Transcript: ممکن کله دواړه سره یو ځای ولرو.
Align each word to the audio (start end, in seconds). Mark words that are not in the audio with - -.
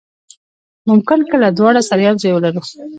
ممکن 0.89 1.19
کله 1.31 1.47
دواړه 1.57 1.81
سره 1.89 2.01
یو 2.07 2.15
ځای 2.23 2.31
ولرو. 2.33 2.61